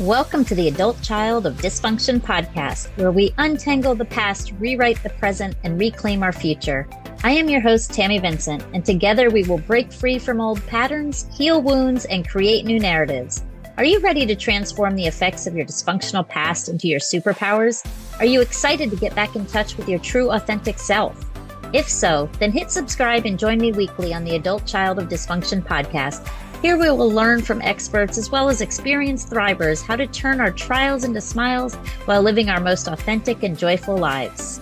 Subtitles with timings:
[0.00, 5.10] Welcome to the Adult Child of Dysfunction podcast, where we untangle the past, rewrite the
[5.10, 6.88] present, and reclaim our future.
[7.22, 11.28] I am your host, Tammy Vincent, and together we will break free from old patterns,
[11.36, 13.44] heal wounds, and create new narratives.
[13.76, 17.86] Are you ready to transform the effects of your dysfunctional past into your superpowers?
[18.20, 21.26] Are you excited to get back in touch with your true, authentic self?
[21.74, 25.62] If so, then hit subscribe and join me weekly on the Adult Child of Dysfunction
[25.62, 26.26] podcast
[26.62, 30.50] here we will learn from experts as well as experienced thrivers how to turn our
[30.50, 31.74] trials into smiles
[32.04, 34.60] while living our most authentic and joyful lives.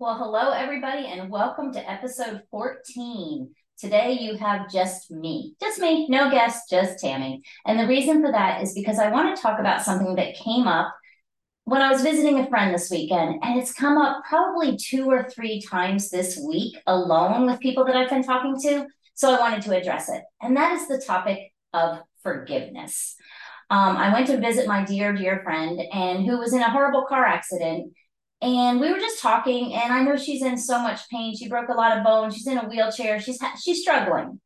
[0.00, 3.48] Well, hello, everybody, and welcome to episode 14.
[3.78, 7.42] Today, you have just me, just me, no guest, just Tammy.
[7.64, 10.66] And the reason for that is because I want to talk about something that came
[10.66, 10.92] up
[11.64, 15.28] when I was visiting a friend this weekend, and it's come up probably two or
[15.30, 18.86] three times this week alone with people that I've been talking to.
[19.14, 20.22] So I wanted to address it.
[20.40, 21.38] And that is the topic
[21.72, 23.14] of forgiveness.
[23.70, 27.06] Um, I went to visit my dear, dear friend and who was in a horrible
[27.08, 27.92] car accident.
[28.42, 31.36] And we were just talking, and I know she's in so much pain.
[31.36, 32.34] She broke a lot of bones.
[32.34, 33.20] She's in a wheelchair.
[33.20, 34.40] She's ha- she's struggling.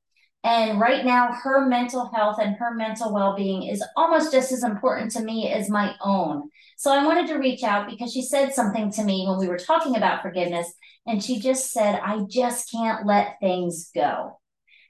[0.46, 4.62] And right now, her mental health and her mental well being is almost just as
[4.62, 6.50] important to me as my own.
[6.76, 9.58] So I wanted to reach out because she said something to me when we were
[9.58, 10.72] talking about forgiveness.
[11.04, 14.38] And she just said, I just can't let things go.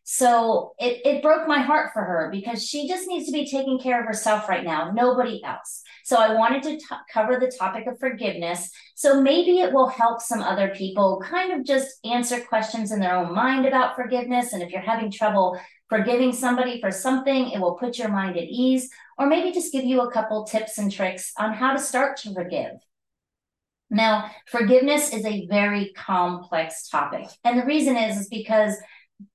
[0.08, 3.80] So it, it broke my heart for her because she just needs to be taking
[3.80, 5.82] care of herself right now, nobody else.
[6.04, 8.70] So I wanted to t- cover the topic of forgiveness.
[8.94, 13.16] So maybe it will help some other people kind of just answer questions in their
[13.16, 14.52] own mind about forgiveness.
[14.52, 18.44] And if you're having trouble forgiving somebody for something, it will put your mind at
[18.44, 22.16] ease, or maybe just give you a couple tips and tricks on how to start
[22.18, 22.74] to forgive.
[23.90, 27.26] Now, forgiveness is a very complex topic.
[27.42, 28.76] And the reason is, is because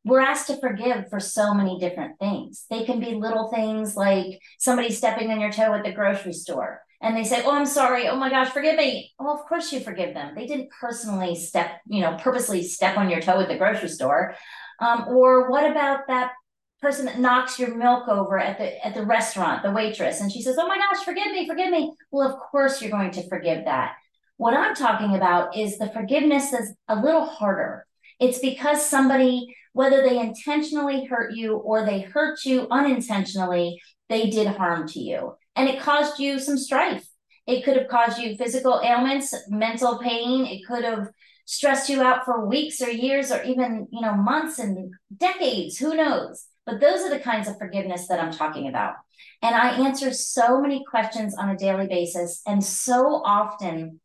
[0.03, 2.65] we're asked to forgive for so many different things.
[2.69, 6.81] They can be little things like somebody stepping on your toe at the grocery store
[7.01, 8.07] and they say, Oh, I'm sorry.
[8.07, 9.11] Oh my gosh, forgive me.
[9.19, 10.35] Well, of course you forgive them.
[10.35, 14.35] They didn't personally step, you know, purposely step on your toe at the grocery store.
[14.79, 16.33] Um, or what about that
[16.81, 20.41] person that knocks your milk over at the at the restaurant, the waitress, and she
[20.41, 23.65] says, "Oh my gosh, forgive me, forgive me." Well, of course you're going to forgive
[23.65, 23.93] that.
[24.37, 27.85] What I'm talking about is the forgiveness is a little harder.
[28.19, 34.47] It's because somebody, whether they intentionally hurt you or they hurt you unintentionally, they did
[34.47, 37.05] harm to you, and it caused you some strife.
[37.47, 40.45] It could have caused you physical ailments, mental pain.
[40.45, 41.09] It could have
[41.45, 45.95] stressed you out for weeks or years or even, you know, months and decades, who
[45.95, 46.45] knows?
[46.65, 48.93] But those are the kinds of forgiveness that I'm talking about.
[49.41, 52.41] And I answer so many questions on a daily basis.
[52.45, 53.99] And so often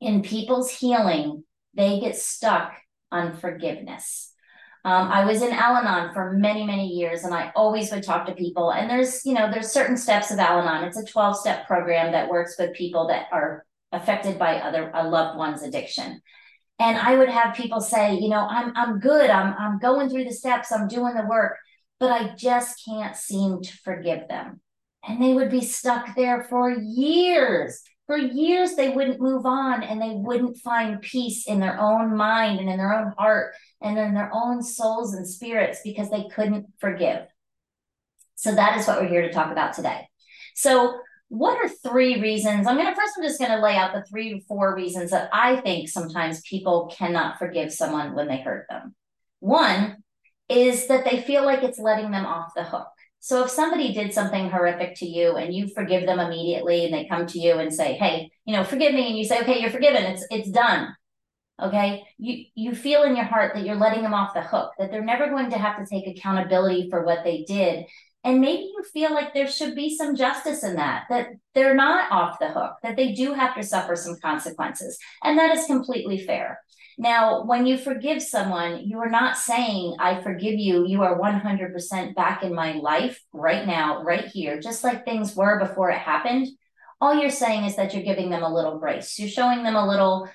[0.00, 1.44] in people's healing,
[1.74, 2.74] they get stuck
[3.10, 4.31] on forgiveness.
[4.84, 8.26] Um, I was in Al Anon for many, many years, and I always would talk
[8.26, 8.72] to people.
[8.72, 10.84] And there's, you know, there's certain steps of Al Anon.
[10.84, 15.06] It's a 12 step program that works with people that are affected by other a
[15.06, 16.20] loved one's addiction.
[16.78, 19.30] And i would have people say you know i'm i'm good.
[19.30, 20.72] I'm i'm going through the steps.
[20.72, 21.58] I'm doing the work.
[22.00, 24.60] But i just can't seem to forgive them.
[25.06, 30.00] And they would be stuck there for years for years they wouldn't move on and
[30.00, 34.14] they wouldn't find peace in their own mind and in their own heart and in
[34.14, 37.26] their own souls and spirits because they couldn't forgive
[38.34, 40.06] so that is what we're here to talk about today
[40.54, 40.98] so
[41.32, 42.66] what are three reasons?
[42.66, 45.12] I'm going to first, I'm just going to lay out the three to four reasons
[45.12, 48.94] that I think sometimes people cannot forgive someone when they hurt them.
[49.40, 50.02] One
[50.50, 52.88] is that they feel like it's letting them off the hook.
[53.22, 57.06] So if somebody did something horrific to you and you forgive them immediately and they
[57.06, 59.70] come to you and say, "Hey, you know, forgive me." And you say, "Okay, you're
[59.70, 60.02] forgiven.
[60.04, 60.94] It's it's done."
[61.62, 62.02] Okay?
[62.18, 65.04] You you feel in your heart that you're letting them off the hook, that they're
[65.04, 67.86] never going to have to take accountability for what they did
[68.24, 72.10] and maybe you feel like there should be some justice in that, that they're not
[72.12, 74.96] off the hook, that they do have to suffer some consequences.
[75.24, 76.60] And that is completely fair.
[76.98, 80.86] Now, when you forgive someone, you are not saying, I forgive you.
[80.86, 85.58] You are 100% back in my life right now, right here, just like things were
[85.58, 86.48] before it happened.
[87.00, 89.18] All you're saying is that you're giving them a little grace.
[89.18, 90.28] You're showing them a little,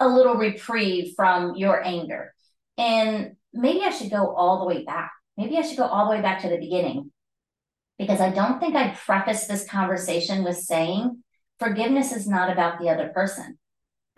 [0.00, 2.34] a little reprieve from your anger.
[2.76, 6.16] And maybe I should go all the way back maybe I should go all the
[6.16, 7.10] way back to the beginning
[7.96, 11.22] because I don't think I preface this conversation with saying
[11.58, 13.58] forgiveness is not about the other person.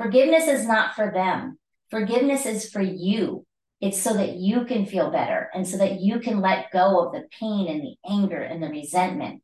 [0.00, 1.58] Forgiveness is not for them.
[1.90, 3.44] Forgiveness is for you.
[3.80, 7.12] It's so that you can feel better and so that you can let go of
[7.12, 9.42] the pain and the anger and the resentment.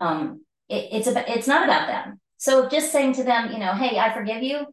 [0.00, 2.20] Um, it, it's about, it's not about them.
[2.36, 4.66] So just saying to them, you know, hey, I forgive you,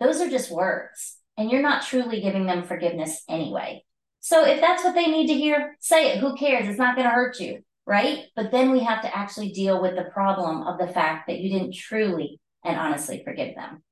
[0.00, 1.16] those are just words.
[1.38, 3.84] and you're not truly giving them forgiveness anyway.
[4.20, 6.18] So if that's what they need to hear, say it.
[6.18, 6.68] Who cares?
[6.68, 8.24] It's not going to hurt you, right?
[8.34, 11.48] But then we have to actually deal with the problem of the fact that you
[11.50, 13.82] didn't truly and honestly forgive them.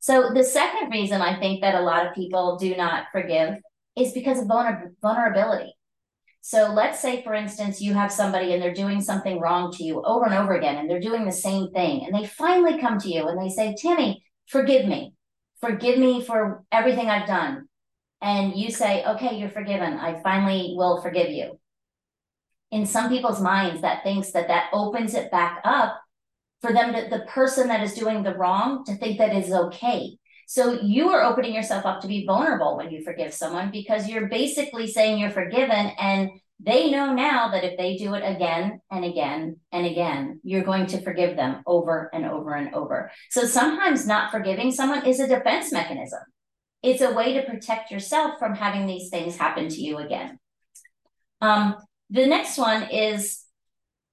[0.00, 3.56] So the second reason I think that a lot of people do not forgive
[3.96, 5.74] is because of vulner- vulnerability.
[6.40, 10.02] So let's say, for instance, you have somebody and they're doing something wrong to you
[10.02, 12.06] over and over again, and they're doing the same thing.
[12.06, 15.14] And they finally come to you and they say, Tammy, forgive me.
[15.60, 17.68] Forgive me for everything I've done.
[18.22, 19.94] And you say, okay, you're forgiven.
[19.94, 21.58] I finally will forgive you.
[22.70, 26.00] In some people's minds, that thinks that that opens it back up
[26.60, 30.18] for them to, the person that is doing the wrong to think that is okay.
[30.46, 34.28] So you are opening yourself up to be vulnerable when you forgive someone because you're
[34.28, 39.04] basically saying you're forgiven and they know now that if they do it again and
[39.04, 43.12] again and again, you're going to forgive them over and over and over.
[43.30, 46.20] So sometimes not forgiving someone is a defense mechanism.
[46.82, 50.38] It's a way to protect yourself from having these things happen to you again.
[51.40, 51.76] Um,
[52.10, 53.44] the next one is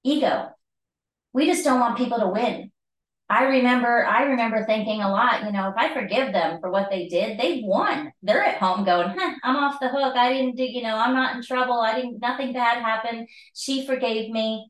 [0.03, 0.49] ego.
[1.35, 2.71] We just don't want people to win.
[3.29, 6.89] I remember, I remember thinking a lot, you know, if I forgive them for what
[6.89, 8.13] they did, they won.
[8.23, 10.15] They're at home going, huh, I'm off the hook.
[10.15, 11.81] I didn't do, you know, I'm not in trouble.
[11.81, 13.27] I didn't, nothing bad happened.
[13.53, 14.69] She forgave me.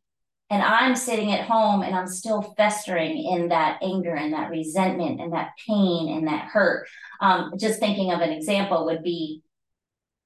[0.49, 5.21] And I'm sitting at home and I'm still festering in that anger and that resentment
[5.21, 6.87] and that pain and that hurt.
[7.21, 9.43] Um, just thinking of an example would be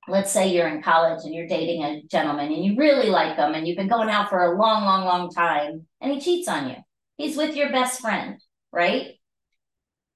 [0.07, 3.53] let's say you're in college and you're dating a gentleman and you really like them
[3.53, 6.69] and you've been going out for a long, long, long time and he cheats on
[6.69, 6.75] you
[7.19, 8.41] He's with your best friend,
[8.71, 9.19] right?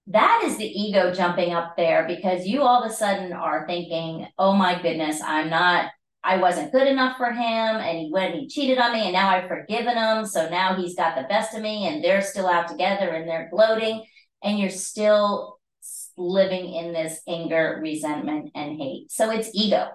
[0.07, 4.25] That is the ego jumping up there because you all of a sudden are thinking,
[4.39, 5.91] oh my goodness, I'm not,
[6.23, 7.35] I wasn't good enough for him.
[7.41, 10.25] And he went, and he cheated on me and now I've forgiven him.
[10.25, 13.49] So now he's got the best of me and they're still out together and they're
[13.51, 14.05] gloating.
[14.41, 15.59] And you're still
[16.15, 19.11] living in this anger, resentment, and hate.
[19.11, 19.89] So it's ego.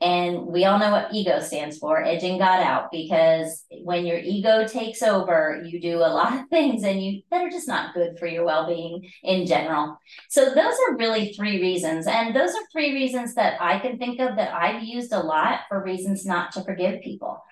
[0.00, 4.66] And we all know what ego stands for, edging God out, because when your ego
[4.66, 8.16] takes over, you do a lot of things and you that are just not good
[8.18, 9.98] for your well-being in general.
[10.28, 12.06] So those are really three reasons.
[12.06, 15.60] And those are three reasons that I can think of that I've used a lot
[15.68, 17.42] for reasons not to forgive people.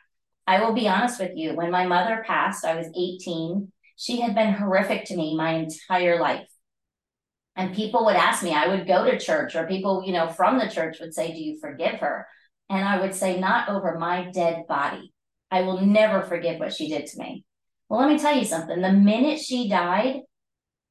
[0.46, 3.72] I will be honest with you, when my mother passed, I was 18.
[3.96, 6.46] She had been horrific to me my entire life.
[7.56, 10.58] And people would ask me, I would go to church, or people, you know, from
[10.58, 12.26] the church would say, Do you forgive her?
[12.68, 15.12] And I would say, Not over my dead body.
[15.50, 17.44] I will never forgive what she did to me.
[17.88, 18.80] Well, let me tell you something.
[18.80, 20.20] The minute she died,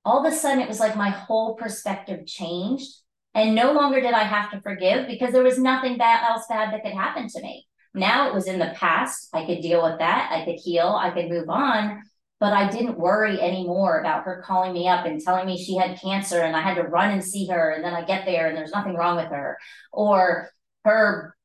[0.03, 2.89] all of a sudden it was like my whole perspective changed.
[3.33, 6.71] And no longer did I have to forgive because there was nothing bad, else bad
[6.73, 7.67] that could happen to me.
[7.93, 9.27] Now it was in the past.
[9.33, 10.31] I could deal with that.
[10.31, 10.97] I could heal.
[10.97, 12.01] I could move on
[12.39, 15.99] but I didn't worry anymore about her calling me up and telling me she had
[15.99, 17.71] cancer and I had to run and see her.
[17.71, 19.57] And then I get there and there's nothing wrong with her,
[19.93, 20.49] or
[20.83, 21.35] her,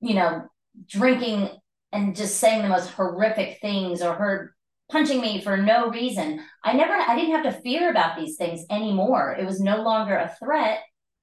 [0.00, 0.48] you know,
[0.88, 1.50] drinking
[1.92, 4.54] and just saying the most horrific things, or her
[4.90, 6.40] punching me for no reason.
[6.64, 9.36] I never, I didn't have to fear about these things anymore.
[9.38, 10.80] It was no longer a threat.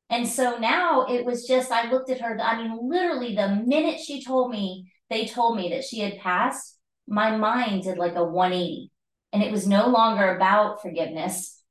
[0.10, 4.00] And so now it was just, I looked at her, I mean, literally the minute
[4.00, 8.24] she told me, they told me that she had passed, my mind did like a
[8.24, 8.92] 180
[9.36, 11.62] and it was no longer about forgiveness.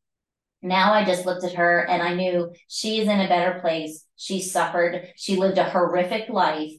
[0.61, 4.05] Now I just looked at her and I knew she is in a better place.
[4.17, 6.73] She suffered, she lived a horrific life,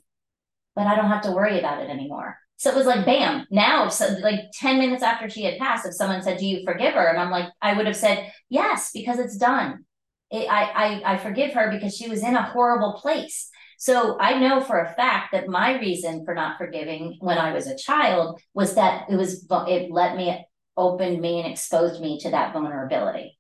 [0.76, 2.38] but I don't have to worry about it anymore.
[2.58, 5.96] So it was like, bam, now, so like 10 minutes after she had passed, if
[5.96, 7.08] someone said, Do you forgive her?
[7.08, 9.86] And I'm like, I would have said, Yes, because it's done.
[10.30, 13.50] It, I, I, I forgive her because she was in a horrible place.
[13.80, 17.66] So I know for a fact that my reason for not forgiving when I was
[17.66, 20.46] a child was that it was, it let me
[20.78, 23.38] opened me and exposed me to that vulnerability.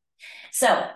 [0.51, 0.88] So,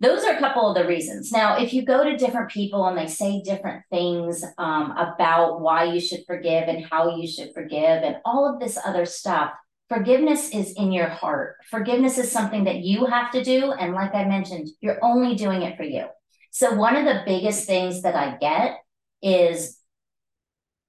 [0.00, 1.30] those are a couple of the reasons.
[1.30, 5.84] Now, if you go to different people and they say different things um, about why
[5.84, 9.52] you should forgive and how you should forgive and all of this other stuff,
[9.90, 11.56] forgiveness is in your heart.
[11.70, 13.72] Forgiveness is something that you have to do.
[13.72, 16.06] And like I mentioned, you're only doing it for you.
[16.50, 18.78] So, one of the biggest things that I get
[19.22, 19.78] is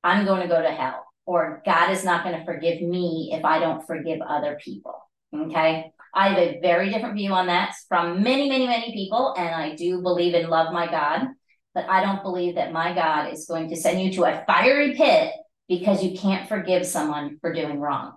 [0.03, 3.45] I'm going to go to hell or God is not going to forgive me if
[3.45, 4.95] I don't forgive other people.
[5.33, 5.91] Okay.
[6.13, 9.33] I have a very different view on that from many, many, many people.
[9.37, 11.27] And I do believe and love my God,
[11.73, 14.93] but I don't believe that my God is going to send you to a fiery
[14.95, 15.31] pit
[15.69, 18.13] because you can't forgive someone for doing wrong.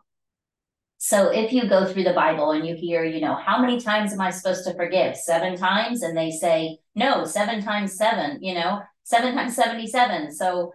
[0.99, 4.13] So if you go through the Bible and you hear, you know, how many times
[4.13, 5.17] am I supposed to forgive?
[5.17, 6.03] Seven times?
[6.03, 10.33] And they say, no, seven times seven, you know, seven times 77.
[10.33, 10.73] So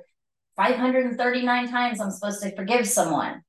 [0.59, 3.43] 539 times I'm supposed to forgive someone.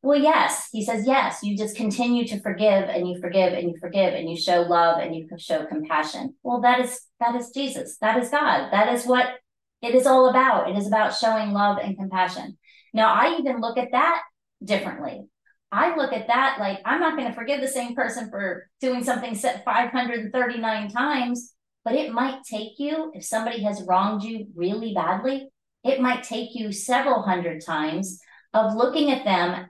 [0.00, 3.76] Well, yes, he says, yes, you just continue to forgive and you forgive and you
[3.78, 6.36] forgive and you show love and you show compassion.
[6.42, 7.98] Well, that is that is Jesus.
[8.00, 8.70] That is God.
[8.72, 9.26] That is what
[9.82, 10.70] it is all about.
[10.70, 12.56] It is about showing love and compassion.
[12.94, 14.22] Now, I even look at that
[14.64, 15.26] differently.
[15.70, 19.04] I look at that like I'm not going to forgive the same person for doing
[19.04, 21.52] something set 539 times,
[21.84, 25.50] but it might take you, if somebody has wronged you really badly,
[25.84, 28.20] it might take you several hundred times
[28.54, 29.68] of looking at them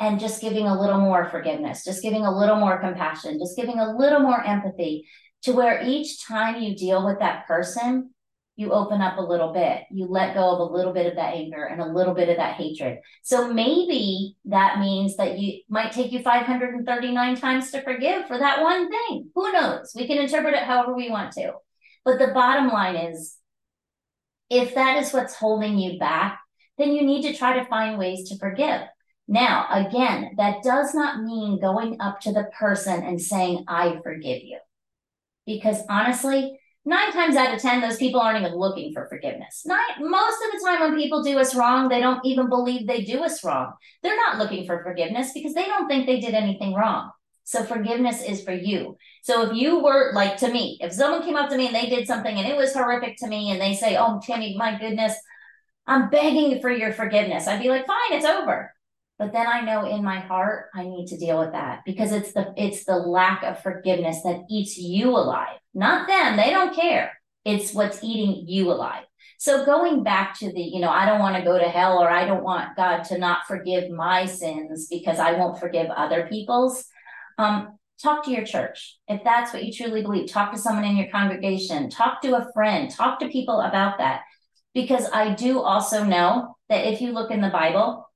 [0.00, 3.78] and just giving a little more forgiveness, just giving a little more compassion, just giving
[3.78, 5.06] a little more empathy
[5.42, 8.10] to where each time you deal with that person,
[8.56, 11.34] you open up a little bit, you let go of a little bit of that
[11.34, 12.98] anger and a little bit of that hatred.
[13.22, 18.60] So maybe that means that you might take you 539 times to forgive for that
[18.60, 19.30] one thing.
[19.34, 19.92] Who knows?
[19.94, 21.52] We can interpret it however we want to.
[22.04, 23.37] But the bottom line is
[24.50, 26.40] if that is what's holding you back,
[26.78, 28.82] then you need to try to find ways to forgive.
[29.26, 34.42] Now, again, that does not mean going up to the person and saying, I forgive
[34.42, 34.58] you.
[35.44, 39.64] Because honestly, nine times out of 10, those people aren't even looking for forgiveness.
[39.66, 43.02] Nine, most of the time, when people do us wrong, they don't even believe they
[43.02, 43.72] do us wrong.
[44.02, 47.10] They're not looking for forgiveness because they don't think they did anything wrong.
[47.48, 48.98] So forgiveness is for you.
[49.22, 51.88] So if you were like to me, if someone came up to me and they
[51.88, 55.14] did something and it was horrific to me and they say, Oh, Tammy, my goodness,
[55.86, 58.74] I'm begging for your forgiveness, I'd be like, fine, it's over.
[59.18, 62.32] But then i know in my heart i need to deal with that because it's
[62.34, 65.58] the it's the lack of forgiveness that eats you alive.
[65.72, 67.18] Not them they don't care.
[67.46, 69.04] It's what's eating you alive.
[69.38, 72.10] So going back to the you know i don't want to go to hell or
[72.10, 76.84] i don't want god to not forgive my sins because i won't forgive other people's
[77.38, 80.96] um, talk to your church if that's what you truly believe talk to someone in
[80.96, 84.22] your congregation talk to a friend talk to people about that
[84.74, 88.08] because i do also know that if you look in the bible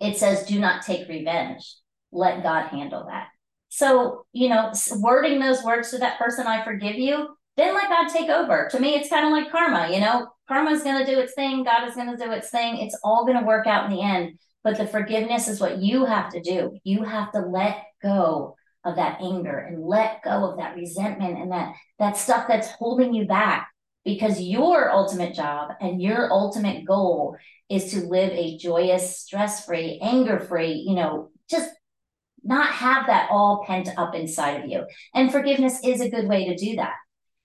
[0.00, 1.76] it says, do not take revenge.
[2.12, 3.28] Let God handle that.
[3.68, 8.08] So, you know, wording those words to that person, I forgive you, then let God
[8.08, 8.68] take over.
[8.70, 11.34] To me, it's kind of like karma, you know, karma is going to do its
[11.34, 11.64] thing.
[11.64, 12.78] God is going to do its thing.
[12.78, 14.38] It's all going to work out in the end.
[14.66, 16.76] But the forgiveness is what you have to do.
[16.82, 21.52] You have to let go of that anger and let go of that resentment and
[21.52, 23.68] that that stuff that's holding you back
[24.04, 27.36] because your ultimate job and your ultimate goal
[27.70, 31.70] is to live a joyous, stress free, anger free, you know, just
[32.42, 34.84] not have that all pent up inside of you.
[35.14, 36.94] And forgiveness is a good way to do that.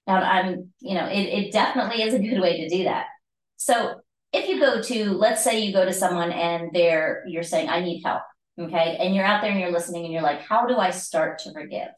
[0.07, 3.05] Now, I'm, you know, it, it definitely is a good way to do that.
[3.57, 4.00] So
[4.33, 7.81] if you go to, let's say you go to someone and they're, you're saying, I
[7.81, 8.23] need help.
[8.59, 8.97] Okay.
[8.99, 11.51] And you're out there and you're listening and you're like, how do I start to
[11.51, 11.89] forgive?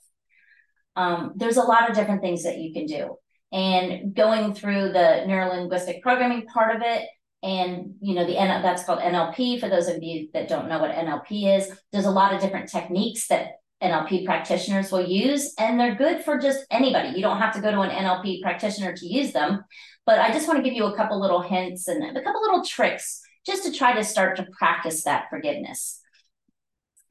[0.95, 3.15] Um, there's a lot of different things that you can do.
[3.51, 7.07] And going through the neurolinguistic programming part of it,
[7.43, 9.59] and you know the that's called NLP.
[9.59, 12.69] For those of you that don't know what NLP is, there's a lot of different
[12.69, 17.09] techniques that NLP practitioners will use, and they're good for just anybody.
[17.09, 19.63] You don't have to go to an NLP practitioner to use them.
[20.05, 22.63] But I just want to give you a couple little hints and a couple little
[22.63, 25.99] tricks just to try to start to practice that forgiveness.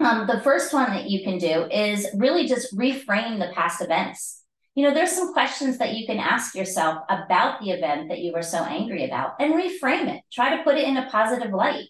[0.01, 4.43] Um, the first one that you can do is really just reframe the past events
[4.75, 8.33] you know, there's some questions that you can ask yourself about the event that you
[8.33, 10.23] were so angry about and reframe it.
[10.33, 11.89] Try to put it in a positive light.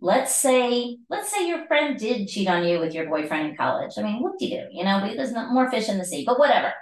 [0.00, 3.92] Let's say, let's say your friend did cheat on you with your boyfriend in college.
[3.98, 4.66] I mean, what do you do?
[4.70, 6.72] You know, there's more fish in the sea, but whatever.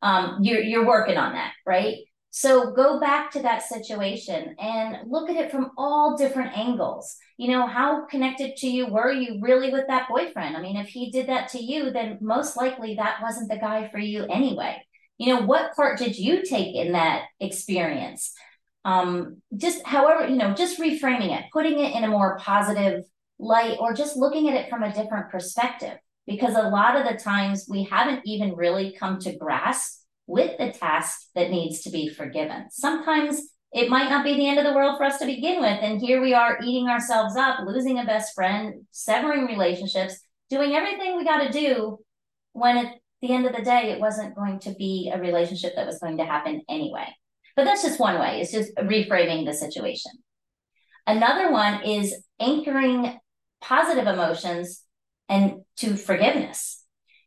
[0.00, 1.98] Um, you're you're working on that, right?
[2.30, 7.16] So go back to that situation and look at it from all different angles.
[7.36, 10.56] You know, how connected to you were you really with that boyfriend?
[10.56, 13.88] I mean, if he did that to you, then most likely that wasn't the guy
[13.90, 14.82] for you anyway
[15.22, 18.32] you know what part did you take in that experience
[18.84, 23.04] um just however you know just reframing it putting it in a more positive
[23.38, 25.96] light or just looking at it from a different perspective
[26.26, 30.70] because a lot of the times we haven't even really come to grasp with the
[30.70, 33.40] task that needs to be forgiven sometimes
[33.72, 36.00] it might not be the end of the world for us to begin with and
[36.00, 40.20] here we are eating ourselves up losing a best friend severing relationships
[40.50, 41.98] doing everything we got to do
[42.52, 45.86] when it the end of the day, it wasn't going to be a relationship that
[45.86, 47.06] was going to happen anyway.
[47.56, 50.12] But that's just one way, it's just reframing the situation.
[51.06, 53.18] Another one is anchoring
[53.60, 54.84] positive emotions
[55.28, 56.78] and to forgiveness.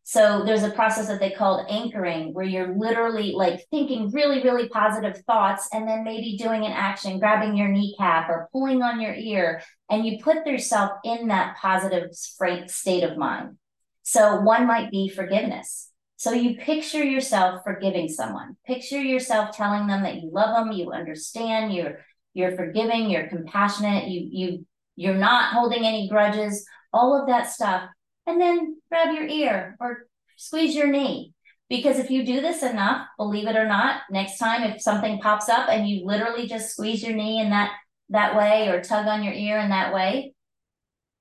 [0.07, 4.69] So there's a process that they called anchoring, where you're literally like thinking really, really
[4.69, 9.15] positive thoughts and then maybe doing an action, grabbing your kneecap or pulling on your
[9.15, 13.57] ear, and you put yourself in that positive state of mind.
[14.03, 15.89] So one might be forgiveness.
[16.17, 18.55] So you picture yourself forgiving someone.
[18.65, 21.99] Picture yourself telling them that you love them, you understand, you're
[22.33, 26.65] you're forgiving, you're compassionate, you you you're not holding any grudges.
[26.93, 27.89] all of that stuff,
[28.25, 30.07] and then grab your ear or
[30.37, 31.33] squeeze your knee.
[31.67, 35.49] Because if you do this enough, believe it or not, next time if something pops
[35.49, 37.71] up and you literally just squeeze your knee in that
[38.09, 40.34] that way or tug on your ear in that way,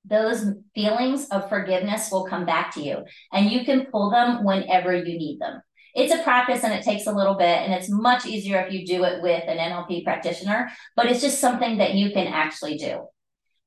[0.04, 0.44] those
[0.74, 5.18] feelings of forgiveness will come back to you and you can pull them whenever you
[5.18, 5.62] need them.
[5.94, 8.84] It's a practice and it takes a little bit and it's much easier if you
[8.84, 13.06] do it with an NLP practitioner, but it's just something that you can actually do.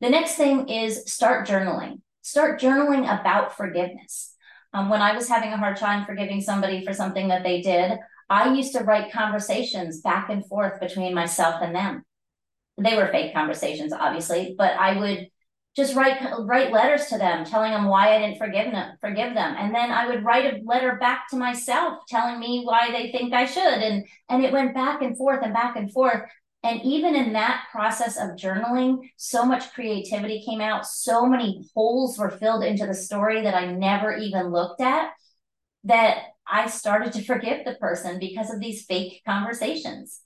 [0.01, 2.01] The next thing is start journaling.
[2.21, 4.35] Start journaling about forgiveness.
[4.73, 7.97] Um, when I was having a hard time forgiving somebody for something that they did,
[8.29, 12.03] I used to write conversations back and forth between myself and them.
[12.77, 15.29] They were fake conversations, obviously, but I would
[15.77, 19.55] just write write letters to them telling them why I didn't forgive them forgive them.
[19.57, 23.31] And then I would write a letter back to myself telling me why they think
[23.31, 23.63] I should.
[23.63, 26.23] And and it went back and forth and back and forth.
[26.63, 30.87] And even in that process of journaling so much creativity came out.
[30.87, 35.11] So many holes were filled into the story that I never even looked at
[35.83, 40.21] that I started to forgive the person because of these fake conversations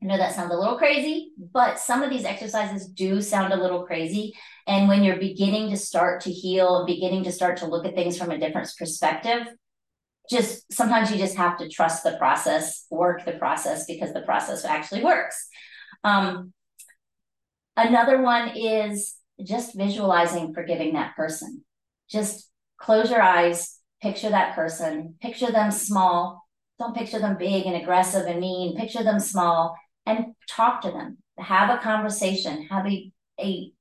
[0.00, 3.60] I know that sounds a little crazy, but some of these exercises do sound a
[3.60, 4.32] little crazy.
[4.66, 8.16] And when you're beginning to start to heal, beginning to start to look at things
[8.16, 9.48] from a different perspective,
[10.30, 14.64] just sometimes you just have to trust the process, work the process because the process
[14.64, 15.48] actually works.
[16.04, 16.52] Um,
[17.76, 21.64] another one is just visualizing forgiving that person.
[22.08, 26.44] Just close your eyes, picture that person, picture them small.
[26.78, 28.76] Don't picture them big and aggressive and mean.
[28.76, 29.76] Picture them small
[30.08, 33.72] and talk to them, have a conversation, have a, a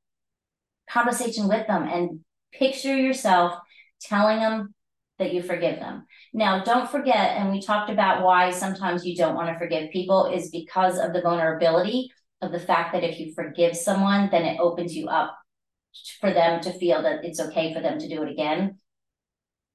[0.89, 2.19] conversation with them, and
[2.53, 3.57] picture yourself
[4.01, 4.73] telling them
[5.19, 6.05] that you forgive them.
[6.33, 10.31] Now, don't forget, and we talked about why sometimes you don't want to forgive people
[10.31, 14.59] is because of the vulnerability of the fact that if you forgive someone, then it
[14.59, 15.35] opens you up
[16.19, 18.77] for them to feel that it's okay for them to do it again.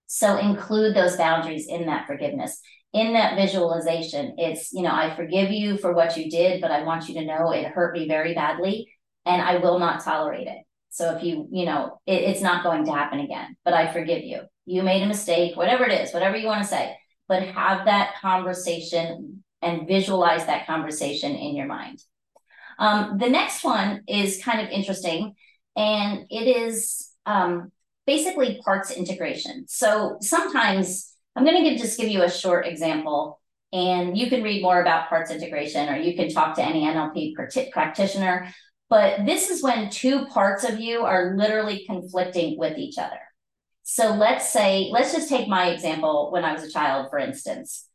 [0.06, 2.60] So include those boundaries in that forgiveness
[2.92, 6.82] in that visualization, it's, you know, I forgive you for what you did, but I
[6.82, 8.92] want you to know it hurt me very badly
[9.24, 10.58] and I will not tolerate it.
[10.90, 14.24] So if you, you know, it, it's not going to happen again, but I forgive
[14.24, 14.42] you.
[14.66, 16.96] You made a mistake, whatever it is, whatever you want to say,
[17.28, 22.02] but have that conversation and visualize that conversation in your mind.
[22.78, 25.34] Um, the next one is kind of interesting,
[25.76, 27.72] and it is um,
[28.06, 29.64] basically parts integration.
[29.68, 33.40] So sometimes I'm going to just give you a short example,
[33.72, 37.34] and you can read more about parts integration or you can talk to any NLP
[37.72, 38.48] practitioner.
[38.90, 43.18] But this is when two parts of you are literally conflicting with each other.
[43.84, 47.88] So let's say, let's just take my example when I was a child, for instance.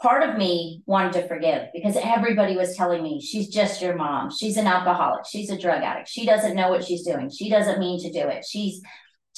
[0.00, 4.30] Part of me wanted to forgive because everybody was telling me she's just your mom.
[4.30, 5.26] She's an alcoholic.
[5.26, 6.08] She's a drug addict.
[6.08, 7.28] She doesn't know what she's doing.
[7.28, 8.46] She doesn't mean to do it.
[8.48, 8.80] She's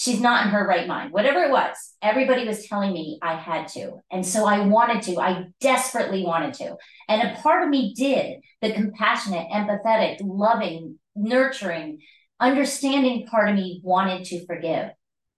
[0.03, 1.77] she's not in her right mind, whatever it was.
[2.03, 4.01] Everybody was telling me I had to.
[4.11, 6.75] And so I wanted to, I desperately wanted to.
[7.09, 12.01] And a part of me did the compassionate, empathetic, loving, nurturing,
[12.41, 14.89] understanding part of me wanted to forgive.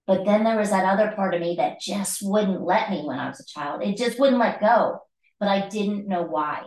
[0.06, 3.18] But then there was that other part of me that just wouldn't let me when
[3.18, 3.82] I was a child.
[3.82, 5.00] It just wouldn't let go.
[5.40, 6.62] But I didn't know why.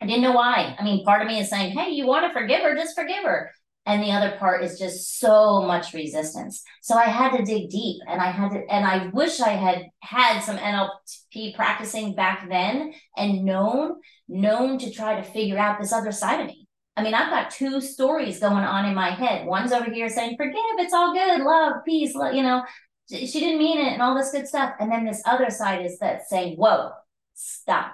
[0.00, 0.76] I didn't know why.
[0.78, 3.24] I mean, part of me is saying, hey, you want to forgive her, just forgive
[3.24, 3.50] her
[3.86, 6.62] and the other part is just so much resistance.
[6.82, 9.86] So i had to dig deep and i had to and i wish i had
[10.00, 13.94] had some nlp practicing back then and known
[14.28, 16.68] known to try to figure out this other side of me.
[16.96, 19.46] I mean i've got two stories going on in my head.
[19.46, 22.64] One's over here saying forgive it's all good love peace love, you know.
[23.08, 24.72] She didn't mean it and all this good stuff.
[24.80, 26.90] And then this other side is that saying whoa
[27.34, 27.92] stop.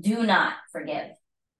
[0.00, 1.10] Do not forgive.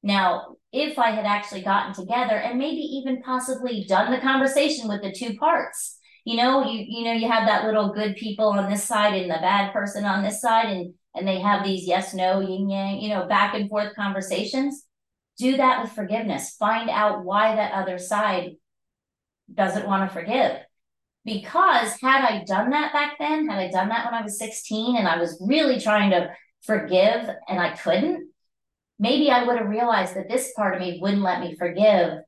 [0.03, 5.03] Now, if I had actually gotten together and maybe even possibly done the conversation with
[5.03, 8.71] the two parts, you know, you you know, you have that little good people on
[8.71, 12.13] this side and the bad person on this side, and and they have these yes,
[12.15, 14.85] no, yin yang, you know, back and forth conversations.
[15.39, 16.57] Do that with forgiveness.
[16.59, 18.57] Find out why that other side
[19.53, 20.59] doesn't want to forgive.
[21.25, 24.97] Because had I done that back then, had I done that when I was 16
[24.97, 26.31] and I was really trying to
[26.63, 28.29] forgive and I couldn't,
[28.99, 32.19] maybe I would have realized that this part of me wouldn't let me forgive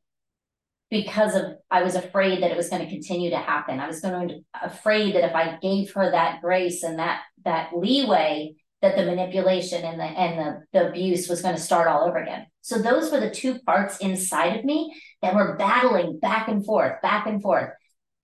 [0.91, 3.79] because of I was afraid that it was going to continue to happen.
[3.79, 7.71] I was going to afraid that if I gave her that grace and that that
[7.75, 12.07] leeway, that the manipulation and the and the, the abuse was going to start all
[12.07, 12.47] over again.
[12.63, 17.01] So those were the two parts inside of me that were battling back and forth,
[17.03, 17.71] back and forth.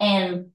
[0.00, 0.50] And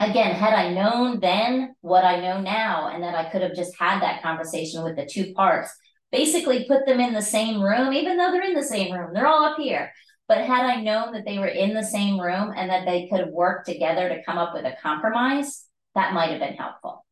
[0.00, 3.78] again, had I known then what I know now, and that I could have just
[3.78, 5.70] had that conversation with the two parts,
[6.14, 9.26] basically put them in the same room, even though they're in the same room, they're
[9.26, 9.92] all up here.
[10.28, 13.18] But had I known that they were in the same room and that they could
[13.18, 15.64] have worked together to come up with a compromise,
[15.96, 17.04] that might have been helpful.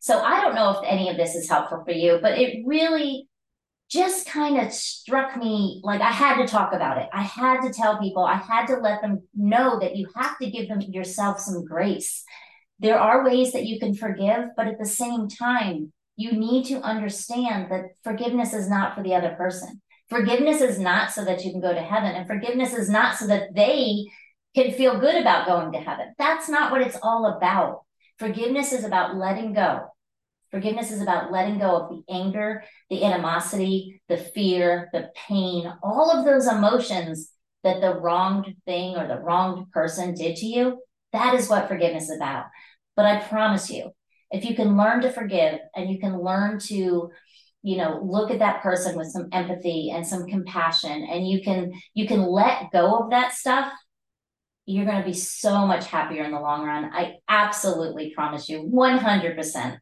[0.00, 3.28] So I don't know if any of this is helpful for you, but it really
[3.90, 7.08] just kind of struck me like I had to talk about it.
[7.12, 10.50] I had to tell people, I had to let them know that you have to
[10.50, 12.24] give them yourself some grace.
[12.80, 16.80] There are ways that you can forgive, but at the same time, you need to
[16.80, 19.80] understand that forgiveness is not for the other person.
[20.10, 23.28] Forgiveness is not so that you can go to heaven, and forgiveness is not so
[23.28, 24.04] that they
[24.56, 26.12] can feel good about going to heaven.
[26.18, 27.82] That's not what it's all about.
[28.18, 29.86] Forgiveness is about letting go.
[30.50, 36.10] Forgiveness is about letting go of the anger, the animosity, the fear, the pain, all
[36.10, 37.30] of those emotions
[37.62, 40.80] that the wronged thing or the wronged person did to you.
[41.12, 42.46] That is what forgiveness is about.
[42.96, 43.92] But I promise you,
[44.30, 47.10] if you can learn to forgive and you can learn to
[47.62, 51.72] you know look at that person with some empathy and some compassion and you can
[51.94, 53.72] you can let go of that stuff
[54.68, 56.90] you're going to be so much happier in the long run.
[56.92, 59.78] I absolutely promise you 100%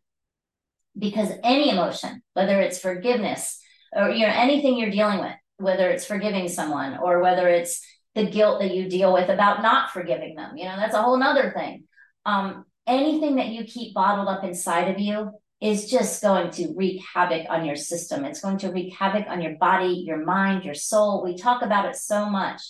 [0.96, 3.60] because any emotion whether it's forgiveness
[3.94, 8.30] or you know anything you're dealing with whether it's forgiving someone or whether it's the
[8.30, 11.52] guilt that you deal with about not forgiving them you know that's a whole nother
[11.54, 11.84] thing.
[12.24, 17.02] Um, anything that you keep bottled up inside of you is just going to wreak
[17.14, 18.24] havoc on your system.
[18.24, 21.24] It's going to wreak havoc on your body, your mind, your soul.
[21.24, 22.60] We talk about it so much,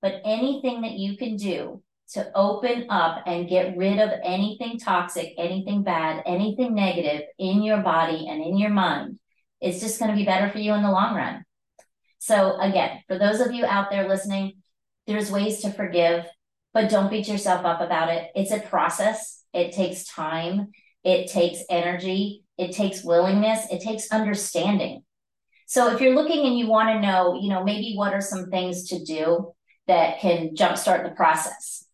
[0.00, 5.32] but anything that you can do to open up and get rid of anything toxic,
[5.38, 9.18] anything bad, anything negative in your body and in your mind
[9.60, 11.44] is just going to be better for you in the long run.
[12.18, 14.54] So, again, for those of you out there listening,
[15.06, 16.26] there's ways to forgive,
[16.74, 18.30] but don't beat yourself up about it.
[18.34, 20.68] It's a process, it takes time
[21.04, 25.02] it takes energy, it takes willingness, it takes understanding.
[25.66, 28.50] So if you're looking and you want to know, you know, maybe what are some
[28.50, 29.52] things to do
[29.86, 31.86] that can jumpstart the process?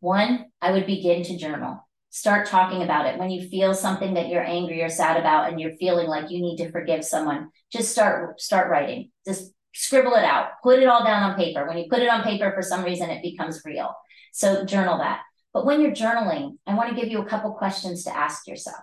[0.00, 1.88] One, I would begin to journal.
[2.10, 3.18] Start talking about it.
[3.18, 6.42] When you feel something that you're angry or sad about and you're feeling like you
[6.42, 9.10] need to forgive someone, just start start writing.
[9.26, 10.50] Just scribble it out.
[10.62, 11.66] Put it all down on paper.
[11.66, 13.94] When you put it on paper for some reason it becomes real.
[14.32, 15.22] So journal that.
[15.54, 18.82] But when you're journaling, I want to give you a couple questions to ask yourself.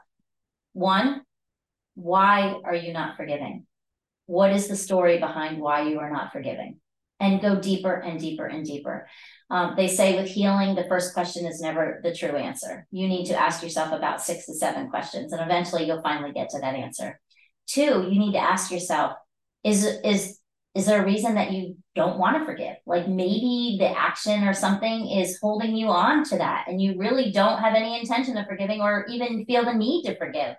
[0.73, 1.21] One,
[1.95, 3.67] why are you not forgiving?
[4.25, 6.79] What is the story behind why you are not forgiving?
[7.19, 9.07] And go deeper and deeper and deeper.
[9.49, 12.87] Um, they say with healing, the first question is never the true answer.
[12.89, 16.49] You need to ask yourself about six to seven questions, and eventually you'll finally get
[16.49, 17.19] to that answer.
[17.67, 19.13] Two, you need to ask yourself,
[19.63, 20.39] is, is
[20.73, 22.75] is there a reason that you don't want to forgive?
[22.85, 27.31] Like maybe the action or something is holding you on to that and you really
[27.31, 30.55] don't have any intention of forgiving or even feel the need to forgive.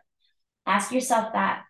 [0.66, 1.62] Ask yourself that.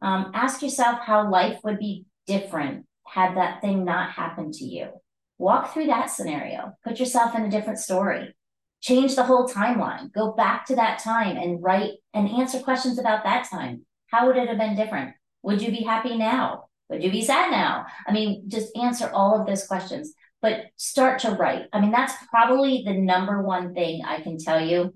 [0.00, 4.90] Um, ask yourself how life would be different had that thing not happened to you.
[5.38, 8.34] Walk through that scenario, put yourself in a different story,
[8.80, 13.24] change the whole timeline, go back to that time and write and answer questions about
[13.24, 13.84] that time.
[14.08, 15.14] How would it have been different?
[15.42, 16.67] Would you be happy now?
[16.88, 17.86] Would you be sad now?
[18.06, 21.66] I mean, just answer all of those questions, but start to write.
[21.72, 24.94] I mean, that's probably the number one thing I can tell you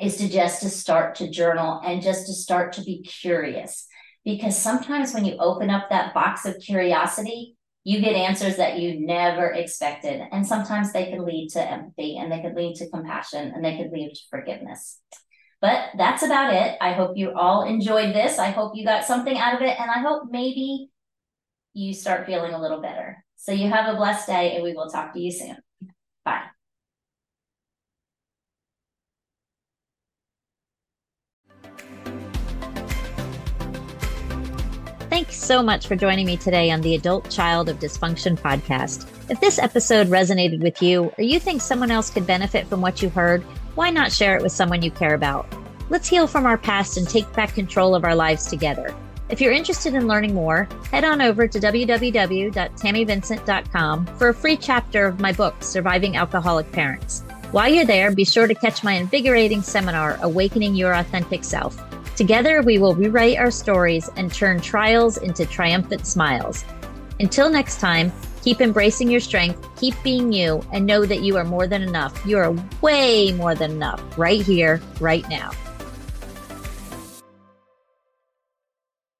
[0.00, 3.86] is to just to start to journal and just to start to be curious.
[4.24, 9.04] Because sometimes when you open up that box of curiosity, you get answers that you
[9.04, 10.20] never expected.
[10.30, 13.76] And sometimes they can lead to empathy and they could lead to compassion and they
[13.78, 15.00] could lead to forgiveness.
[15.60, 16.76] But that's about it.
[16.80, 18.38] I hope you all enjoyed this.
[18.38, 19.78] I hope you got something out of it.
[19.78, 20.90] And I hope maybe
[21.74, 23.24] you start feeling a little better.
[23.36, 25.56] So you have a blessed day and we will talk to you soon.
[26.24, 26.42] Bye.
[35.10, 39.08] Thanks so much for joining me today on the Adult Child of Dysfunction podcast.
[39.28, 43.02] If this episode resonated with you or you think someone else could benefit from what
[43.02, 43.44] you heard,
[43.78, 45.46] why not share it with someone you care about?
[45.88, 48.92] Let's heal from our past and take back control of our lives together.
[49.28, 55.06] If you're interested in learning more, head on over to www.tammyvincent.com for a free chapter
[55.06, 57.22] of my book, Surviving Alcoholic Parents.
[57.52, 61.80] While you're there, be sure to catch my invigorating seminar, Awakening Your Authentic Self.
[62.16, 66.64] Together, we will rewrite our stories and turn trials into triumphant smiles.
[67.20, 68.10] Until next time,
[68.42, 72.24] Keep embracing your strength, keep being you, and know that you are more than enough.
[72.24, 75.50] You are way more than enough right here, right now.